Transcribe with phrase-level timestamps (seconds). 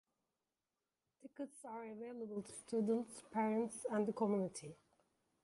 [1.21, 4.73] Tickets are available to students, parents and the community.